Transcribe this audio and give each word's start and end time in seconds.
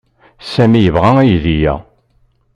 Sami 0.51 0.79
yebɣa 0.81 1.11
aydi-a. 1.21 1.73